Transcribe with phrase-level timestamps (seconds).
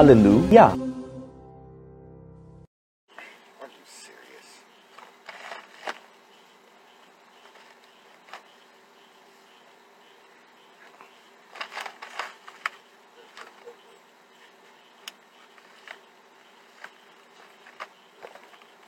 [0.00, 0.62] Hallelujah.
[0.62, 0.80] Aren't
[3.60, 4.48] you serious?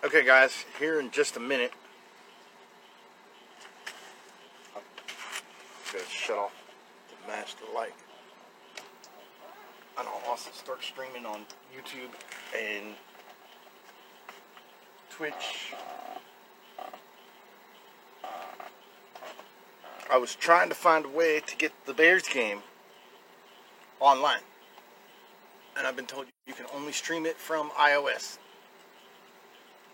[0.03, 1.73] Okay, guys, here in just a minute.
[4.75, 4.81] I'm
[5.93, 6.55] gonna shut off
[7.11, 7.93] the master light.
[10.34, 11.44] Start streaming on
[11.77, 12.08] YouTube
[12.58, 12.94] and
[15.11, 15.75] Twitch.
[20.10, 22.62] I was trying to find a way to get the Bears game
[24.00, 24.41] online.
[25.77, 28.38] And I've been told you can only stream it from iOS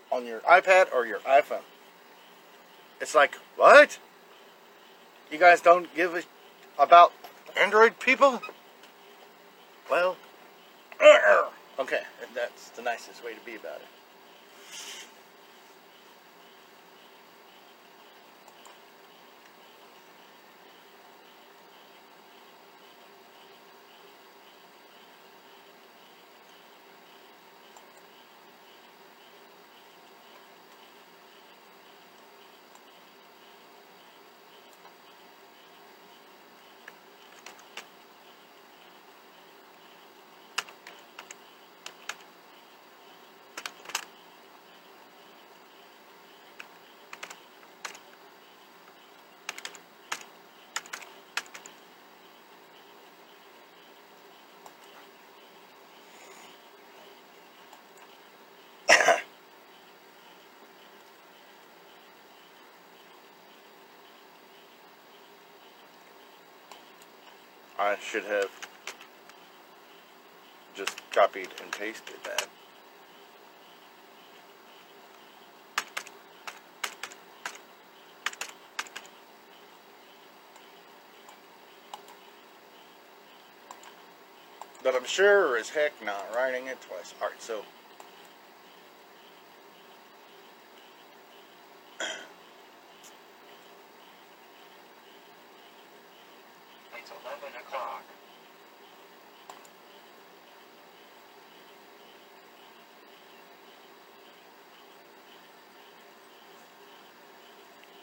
[0.09, 1.63] on your iPad or your iPhone.
[3.01, 3.99] It's like, what?
[5.29, 6.23] You guys don't give a
[6.81, 7.11] about
[7.57, 8.41] Android people?
[9.91, 10.15] Well,
[11.79, 12.01] okay,
[12.35, 13.98] that's the nicest way to be about it.
[67.79, 68.49] I should have
[70.75, 72.47] just copied and pasted that.
[84.83, 87.13] But I'm sure as heck not writing it twice.
[87.21, 87.63] Alright, so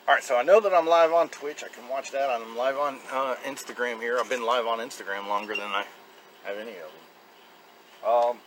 [0.08, 1.64] Alright, so I know that I'm live on Twitch.
[1.64, 2.30] I can watch that.
[2.30, 4.20] I'm live on uh, Instagram here.
[4.20, 5.84] I've been live on Instagram longer than I
[6.44, 6.92] have any of
[8.04, 8.08] them.
[8.08, 8.38] Um,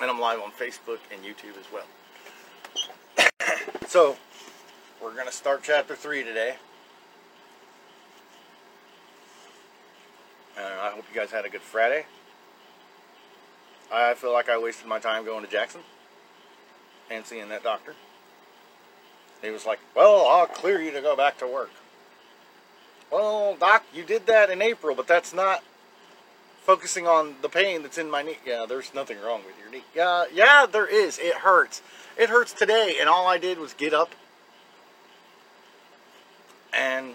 [0.00, 1.86] and I'm live on Facebook and YouTube as well.
[3.86, 4.16] so,
[5.00, 6.56] we're going to start chapter 3 today.
[10.58, 12.06] I hope you guys had a good Friday.
[13.92, 15.82] I feel like I wasted my time going to Jackson
[17.08, 17.94] and seeing that doctor.
[19.42, 21.70] He was like, Well, I'll clear you to go back to work.
[23.10, 25.62] Well, Doc, you did that in April, but that's not
[26.62, 28.38] focusing on the pain that's in my knee.
[28.46, 29.84] Yeah, there's nothing wrong with your knee.
[29.94, 31.18] Yeah, yeah, there is.
[31.18, 31.82] It hurts.
[32.16, 34.14] It hurts today, and all I did was get up
[36.72, 37.14] and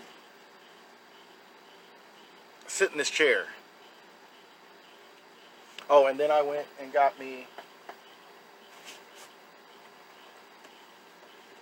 [2.68, 3.45] sit in this chair.
[5.89, 7.47] Oh, and then I went and got me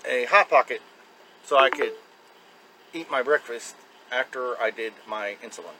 [0.08, 0.82] a hot pocket
[1.44, 1.94] so I could
[2.94, 3.76] eat my breakfast
[4.12, 5.76] after I did my insulin.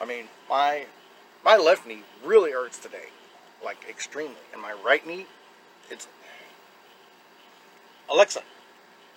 [0.00, 0.86] I mean, my
[1.44, 3.08] my left knee really hurts today,
[3.64, 5.26] like extremely, and my right knee,
[5.90, 6.06] it's
[8.08, 8.42] Alexa,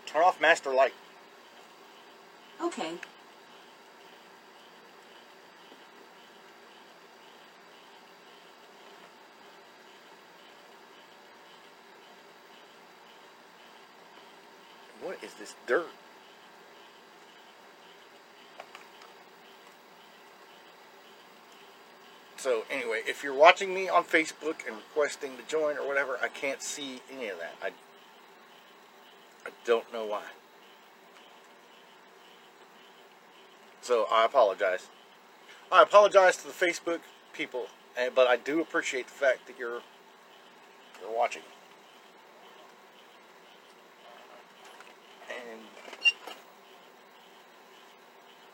[0.06, 0.94] Turn off master light.
[2.62, 2.92] Okay.
[15.02, 15.90] What is this dirt?
[22.38, 26.30] So anyway, if you're watching me on Facebook and requesting to join or whatever, I
[26.30, 27.56] can't see any of that.
[27.62, 27.68] I
[29.45, 30.24] I don't know why.
[33.81, 34.88] So I apologize.
[35.72, 37.00] I apologize to the Facebook
[37.34, 37.68] people,
[37.98, 39.81] eh, but I do appreciate the fact that you're
[41.01, 41.44] you're watching.
[45.30, 45.62] And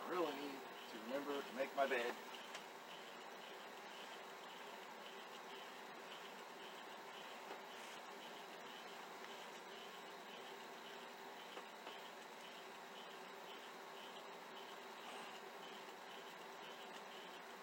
[0.08, 0.58] I really need
[0.92, 2.14] to remember to make my bed.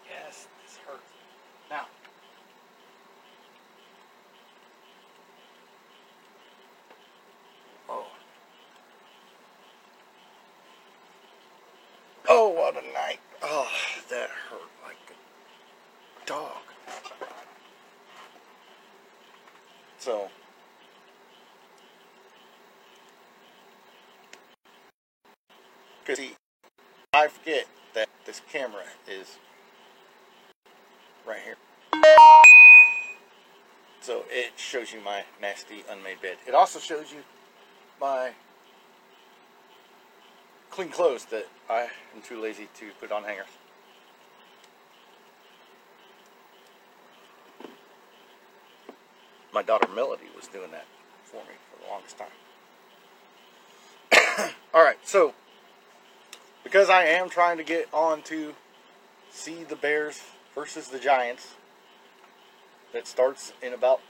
[0.09, 1.01] Yes, this hurts.
[1.69, 1.85] Now,
[7.89, 8.05] oh,
[12.27, 13.19] oh, what a night!
[13.43, 13.67] Oh,
[14.09, 16.51] that hurt like a dog.
[19.99, 20.29] So.
[26.05, 26.25] Because
[27.13, 29.37] I forget that this camera is
[31.27, 31.55] right here.
[34.01, 36.37] So it shows you my nasty unmade bed.
[36.47, 37.19] It also shows you
[37.99, 38.31] my
[40.77, 43.47] clean clothes that I am too lazy to put on hangers.
[49.51, 50.85] My daughter Melody was doing that
[51.23, 52.27] for me for the longest time.
[54.71, 55.33] All right, so
[56.63, 58.53] because I am trying to get on to
[59.31, 60.21] see the Bears
[60.53, 61.55] versus the Giants,
[62.93, 64.01] that starts in about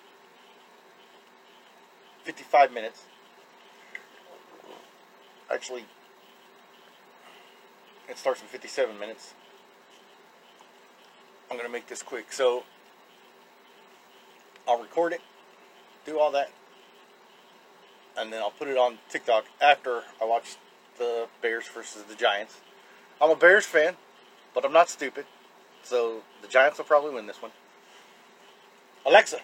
[2.25, 3.03] 55 minutes.
[5.49, 5.85] Actually,
[8.09, 9.33] it starts in 57 minutes.
[11.49, 12.31] I'm going to make this quick.
[12.31, 12.63] So,
[14.67, 15.21] I'll record it,
[16.05, 16.51] do all that,
[18.17, 20.57] and then I'll put it on TikTok after I watch
[20.97, 22.57] the Bears versus the Giants.
[23.21, 23.95] I'm a Bears fan,
[24.53, 25.25] but I'm not stupid.
[25.83, 27.51] So, the Giants will probably win this one.
[29.05, 29.39] Alexa,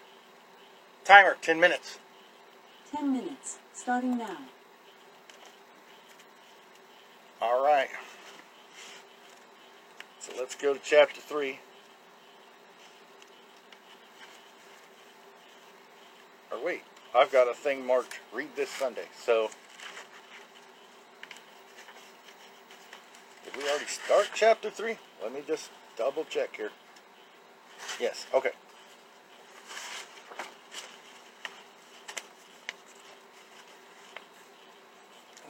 [1.06, 2.00] timer 10 minutes.
[2.94, 4.38] 10 minutes, starting now.
[7.42, 7.89] All right.
[10.23, 11.59] So let's go to chapter 3.
[16.49, 16.83] Or wait,
[17.13, 19.07] I've got a thing marked read this Sunday.
[19.19, 19.49] So
[23.43, 24.97] did we already start chapter 3?
[25.21, 26.71] Let me just double check here.
[27.99, 28.51] Yes, okay.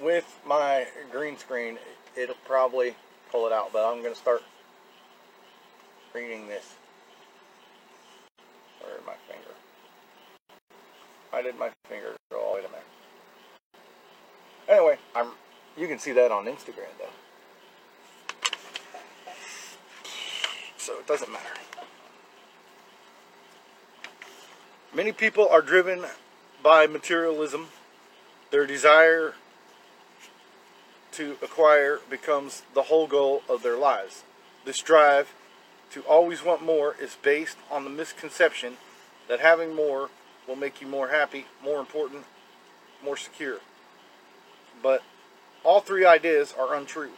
[0.01, 1.77] with my green screen,
[2.17, 2.95] it'll probably
[3.31, 4.43] pull it out, but I'm going to start
[6.13, 6.75] reading this.
[8.82, 9.53] Where my finger?
[11.32, 14.77] I did my finger go all the way in there.
[14.77, 15.32] Anyway, I'm.
[15.75, 17.10] You can see that on Instagram though,
[20.77, 21.50] so it doesn't matter.
[24.93, 26.05] Many people are driven
[26.62, 27.70] by materialism.
[28.51, 29.34] Their desire
[31.13, 34.24] to acquire becomes the whole goal of their lives.
[34.63, 35.34] This drive
[35.93, 38.77] to always want more is based on the misconception
[39.27, 40.09] that having more
[40.47, 42.25] will make you more happy, more important,
[43.03, 43.59] more secure.
[44.81, 45.03] But
[45.63, 47.12] all three ideas are untrue.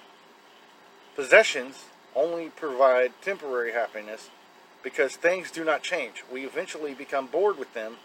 [1.15, 4.29] Possessions only provide temporary happiness
[4.84, 6.24] because things do not change.
[6.32, 7.96] We eventually become bored with them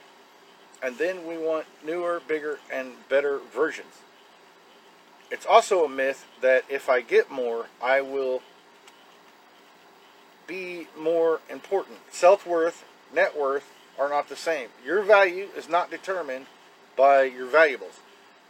[0.83, 3.99] and then we want newer, bigger, and better versions.
[5.31, 8.43] It's also a myth that if I get more, I will
[10.51, 11.99] be more important.
[12.11, 14.69] Self worth, net worth are not the same.
[14.85, 16.47] Your value is not determined
[16.97, 18.01] by your valuables.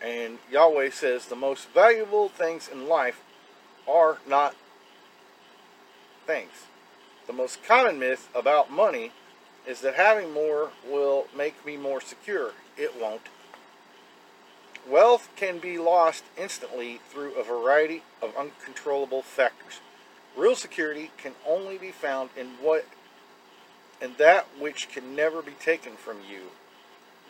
[0.01, 3.23] And Yahweh says the most valuable things in life
[3.87, 4.57] are not
[6.27, 6.65] things.
[7.27, 9.13] The most common myth about money
[9.67, 12.53] is that having more will make me more secure.
[12.79, 13.29] It won't.
[14.89, 19.81] Wealth can be lost instantly through a variety of uncontrollable factors.
[20.37, 22.87] Real security can only be found in what
[24.01, 26.51] in that which can never be taken from you.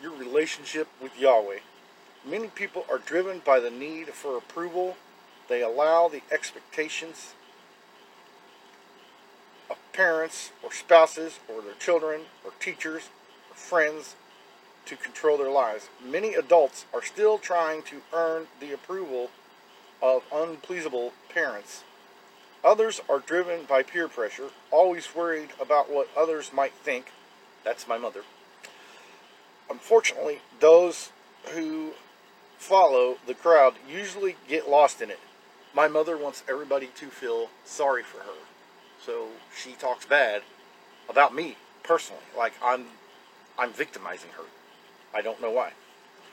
[0.01, 1.59] Your relationship with Yahweh.
[2.25, 4.95] Many people are driven by the need for approval.
[5.49, 7.33] They allow the expectations
[9.69, 13.09] of parents or spouses or their children or teachers
[13.49, 14.15] or friends
[14.85, 15.89] to control their lives.
[16.03, 19.29] Many adults are still trying to earn the approval
[20.01, 21.83] of unpleasable parents.
[22.63, 27.11] Others are driven by peer pressure, always worried about what others might think.
[27.63, 28.21] That's my mother.
[29.69, 31.09] Unfortunately, those
[31.53, 31.93] who
[32.57, 35.19] follow the crowd usually get lost in it.
[35.73, 38.37] My mother wants everybody to feel sorry for her.
[39.03, 40.43] So she talks bad
[41.09, 42.85] about me personally, like I'm
[43.57, 44.43] I'm victimizing her.
[45.13, 45.71] I don't know why.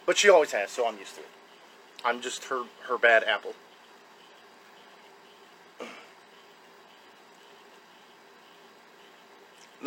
[0.04, 1.28] But she always has, so I'm used to it.
[2.04, 3.54] I'm just her her bad apple.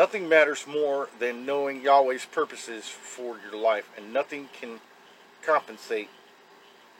[0.01, 4.79] Nothing matters more than knowing Yahweh's purposes for your life, and nothing can
[5.46, 6.10] compensate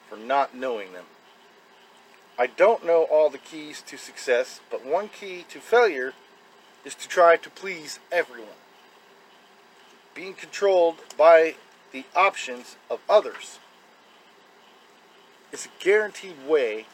[0.08, 1.06] for not knowing them.
[2.38, 6.14] I don't know all the keys to success, but one key to failure
[6.86, 8.62] is to try to please everyone.
[10.14, 11.56] Being controlled by
[11.92, 13.58] the options of others
[15.52, 16.86] is a guaranteed way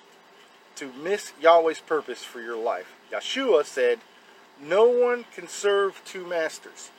[0.75, 2.95] to miss Yahweh's purpose for your life.
[3.11, 3.99] Yeshua said,
[4.61, 6.91] No one can serve two masters.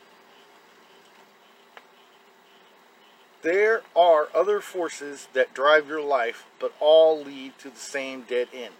[3.42, 8.48] There are other forces that drive your life, but all lead to the same dead
[8.52, 8.74] end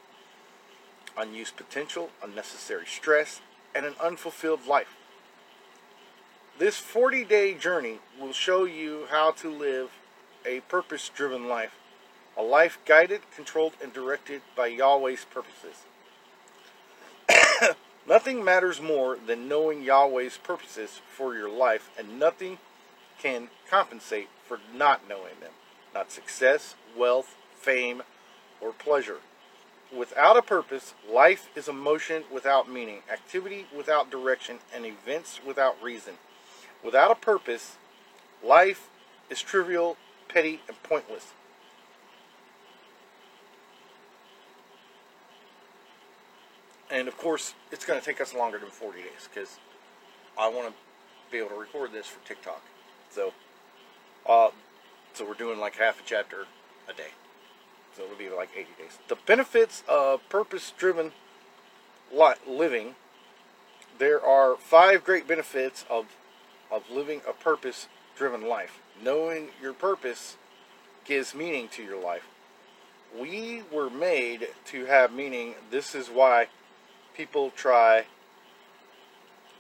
[1.19, 3.41] unused potential, unnecessary stress,
[3.75, 4.95] and an unfulfilled life.
[6.59, 9.91] This 40 day journey will show you how to live
[10.47, 11.75] a purpose driven life,
[12.37, 15.85] a life guided, controlled, and directed by Yahweh's purposes.
[18.09, 22.59] Nothing matters more than knowing Yahweh's purposes for your life, and nothing
[23.19, 25.53] can compensate for not knowing them.
[25.95, 28.03] Not success, wealth, fame,
[28.61, 29.19] or pleasure.
[29.97, 35.83] Without a purpose, life is a motion without meaning, activity without direction, and events without
[35.83, 36.15] reason.
[36.85, 37.77] Without a purpose,
[38.45, 38.89] life
[39.31, 39.97] is trivial,
[40.29, 41.33] petty, and pointless.
[46.99, 49.59] And of course, it's going to take us longer than 40 days because
[50.37, 50.75] I want to
[51.31, 52.61] be able to record this for TikTok.
[53.11, 53.33] So,
[54.27, 54.49] uh,
[55.15, 56.47] so we're doing like half a chapter
[56.89, 57.13] a day.
[57.97, 58.99] So it'll be like 80 days.
[59.07, 61.13] The benefits of purpose-driven
[62.13, 62.97] li- living.
[63.99, 66.07] There are five great benefits of
[66.71, 68.81] of living a purpose-driven life.
[69.03, 70.37] Knowing your purpose
[71.05, 72.29] gives meaning to your life.
[73.19, 75.55] We were made to have meaning.
[75.71, 76.49] This is why
[77.19, 78.05] people try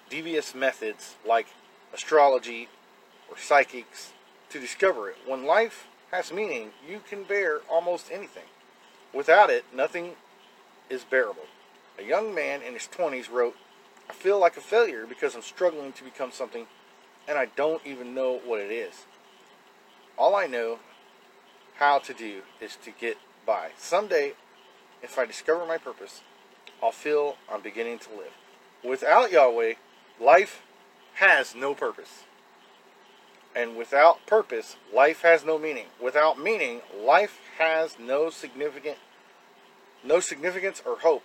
[0.08, 1.48] devious methods like
[1.92, 2.68] astrology
[3.28, 4.12] or psychics
[4.48, 5.16] to discover it.
[5.26, 8.44] When life has meaning, you can bear almost anything.
[9.12, 10.12] Without it, nothing
[10.88, 11.46] is bearable.
[11.98, 13.56] A young man in his 20s wrote,
[14.08, 16.66] I feel like a failure because I'm struggling to become something
[17.26, 19.04] and I don't even know what it is.
[20.16, 20.78] All I know
[21.78, 23.70] how to do is to get by.
[23.76, 24.34] Someday,
[25.02, 26.22] if I discover my purpose,
[26.82, 28.32] I'll feel I'm beginning to live.
[28.84, 29.74] Without Yahweh,
[30.20, 30.62] life
[31.14, 32.24] has no purpose.
[33.54, 35.86] And without purpose, life has no meaning.
[36.00, 38.98] Without meaning, life has no significant
[40.04, 41.24] no significance or hope.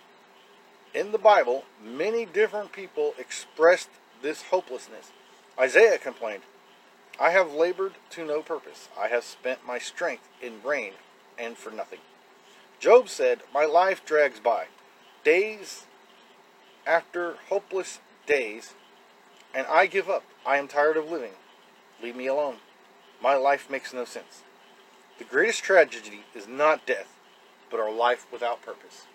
[0.92, 3.88] In the Bible, many different people expressed
[4.22, 5.12] this hopelessness.
[5.58, 6.42] Isaiah complained,
[7.20, 8.88] I have labored to no purpose.
[8.98, 10.94] I have spent my strength in rain
[11.38, 12.00] and for nothing.
[12.80, 14.66] Job said, My life drags by.
[15.24, 15.86] Days
[16.86, 18.74] after hopeless days,
[19.54, 20.22] and I give up.
[20.44, 21.32] I am tired of living.
[22.02, 22.56] Leave me alone.
[23.22, 24.42] My life makes no sense.
[25.18, 27.08] The greatest tragedy is not death,
[27.70, 29.06] but our life without purpose.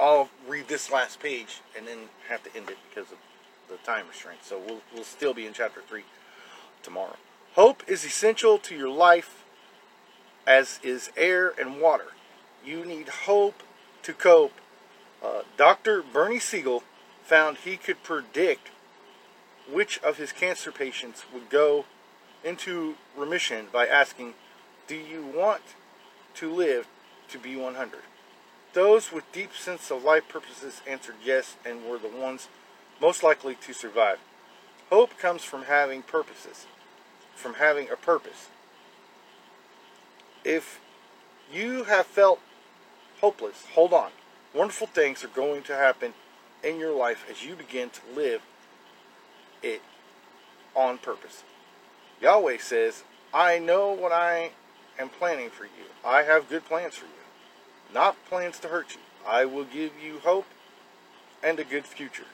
[0.00, 3.18] I'll read this last page and then have to end it because of
[3.68, 4.44] the time restraint.
[4.44, 6.04] So we'll, we'll still be in chapter 3
[6.88, 7.16] tomorrow.
[7.54, 9.44] Hope is essential to your life
[10.46, 12.12] as is air and water.
[12.64, 13.62] You need hope
[14.02, 14.54] to cope.
[15.22, 16.02] Uh, Dr.
[16.02, 16.82] Bernie Siegel
[17.22, 18.70] found he could predict
[19.70, 21.84] which of his cancer patients would go
[22.42, 24.32] into remission by asking,
[24.86, 25.62] Do you want
[26.36, 26.86] to live
[27.28, 28.00] to be 100?
[28.72, 32.48] Those with deep sense of life purposes answered yes and were the ones
[32.98, 34.18] most likely to survive.
[34.88, 36.66] Hope comes from having purposes,
[37.38, 38.48] from having a purpose.
[40.44, 40.80] If
[41.52, 42.40] you have felt
[43.20, 44.10] hopeless, hold on.
[44.54, 46.14] Wonderful things are going to happen
[46.62, 48.42] in your life as you begin to live
[49.62, 49.82] it
[50.74, 51.44] on purpose.
[52.20, 54.50] Yahweh says, I know what I
[54.98, 55.86] am planning for you.
[56.04, 59.00] I have good plans for you, not plans to hurt you.
[59.26, 60.46] I will give you hope
[61.42, 62.26] and a good future.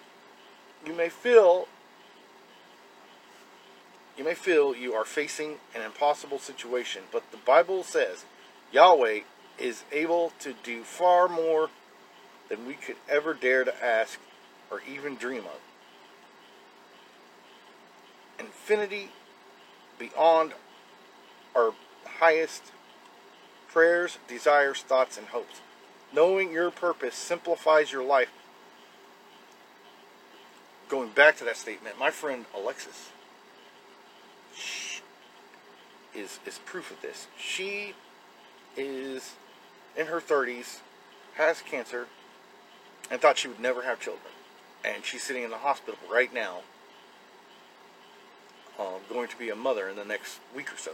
[0.87, 1.69] You may feel
[4.25, 8.25] you may feel you are facing an impossible situation, but the Bible says
[8.73, 9.21] Yahweh
[9.59, 11.69] is able to do far more
[12.49, 14.19] than we could ever dare to ask
[14.71, 15.61] or even dream of.
[18.39, 19.11] Infinity
[19.99, 20.55] beyond
[21.55, 21.75] our
[22.07, 22.73] highest
[23.69, 25.61] prayers, desires, thoughts, and hopes.
[26.15, 28.33] Knowing your purpose simplifies your life.
[30.89, 33.11] Going back to that statement, my friend Alexis
[36.15, 37.27] is is proof of this.
[37.39, 37.95] She
[38.77, 39.35] is
[39.97, 40.81] in her 30s,
[41.35, 42.07] has cancer,
[43.11, 44.33] and thought she would never have children.
[44.85, 46.61] And she's sitting in the hospital right now,
[48.79, 50.93] uh, going to be a mother in the next week or so.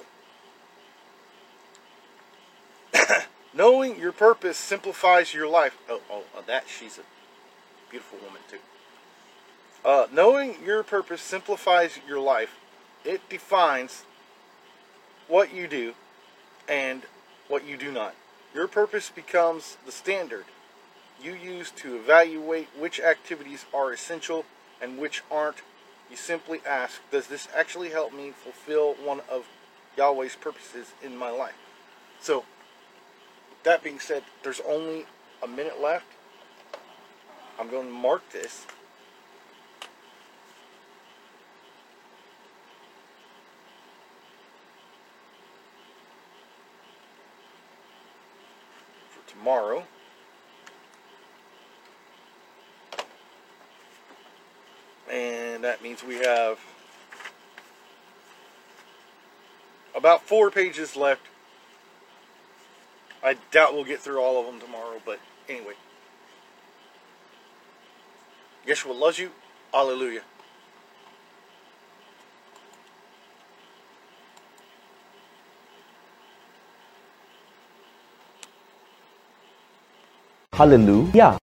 [3.55, 5.77] Knowing your purpose simplifies your life.
[5.89, 7.03] Oh, oh, uh, that she's a
[7.91, 8.59] beautiful woman too.
[9.83, 12.59] Uh, knowing your purpose simplifies your life.
[13.05, 14.05] It defines
[15.31, 15.95] what you do
[16.69, 17.03] and
[17.49, 18.15] what you do not.
[18.53, 20.45] Your purpose becomes the standard
[21.23, 24.45] you use to evaluate which activities are essential
[24.81, 25.59] and which aren't.
[26.11, 29.47] You simply ask, Does this actually help me fulfill one of
[29.97, 31.55] Yahweh's purposes in my life?
[32.21, 32.45] So,
[33.63, 35.07] that being said, there's only
[35.43, 36.07] a minute left.
[37.59, 38.67] I'm going to mark this.
[49.11, 49.85] For tomorrow.
[55.11, 56.61] And that means we have
[59.97, 61.23] about four pages left.
[63.25, 65.75] I doubt we'll get through all of them tomorrow, but anyway.
[68.67, 69.31] Yeshua loves you.
[69.73, 70.23] Hallelujah.
[80.61, 81.39] Hallelujah.